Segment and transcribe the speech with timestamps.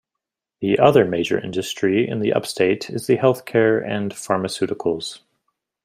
[0.61, 5.19] The other major industry in the Upstate is the healthcare and pharmaceuticals.